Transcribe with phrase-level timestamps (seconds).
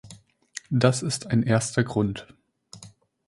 [0.71, 2.25] Das ist ein erster Grund.